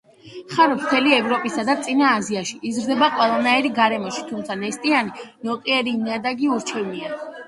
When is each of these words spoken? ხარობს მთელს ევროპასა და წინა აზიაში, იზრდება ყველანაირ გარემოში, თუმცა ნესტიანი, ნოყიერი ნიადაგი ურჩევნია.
ხარობს 0.51 0.83
მთელს 0.85 1.09
ევროპასა 1.15 1.65
და 1.65 1.73
წინა 1.87 2.07
აზიაში, 2.19 2.57
იზრდება 2.69 3.09
ყველანაირ 3.17 3.67
გარემოში, 3.75 4.23
თუმცა 4.31 4.57
ნესტიანი, 4.63 5.27
ნოყიერი 5.51 5.95
ნიადაგი 6.07 6.51
ურჩევნია. 6.57 7.13